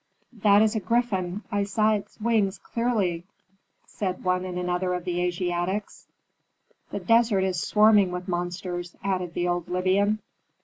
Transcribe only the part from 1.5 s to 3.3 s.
I saw its wings clearly,"